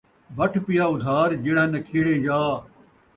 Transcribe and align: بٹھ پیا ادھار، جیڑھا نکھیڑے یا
بٹھ 0.37 0.57
پیا 0.65 0.85
ادھار، 0.93 1.29
جیڑھا 1.43 1.65
نکھیڑے 1.73 2.13
یا 2.25 2.39